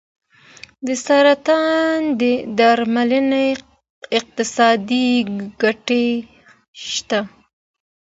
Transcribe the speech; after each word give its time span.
د 0.85 0.87
سرطان 1.05 1.99
درملنې 2.57 3.47
اقتصادي 4.17 5.07
ګټې 5.61 6.07
شته. 6.89 7.19